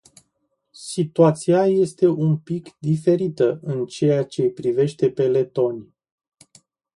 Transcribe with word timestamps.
Situația 0.91 1.67
este 1.67 2.07
un 2.07 2.37
pic 2.37 2.75
diferită 2.79 3.59
în 3.63 3.85
ceea 3.85 4.23
ce-i 4.23 4.51
privește 4.51 5.11
pe 5.11 5.27
letoni. 5.27 5.93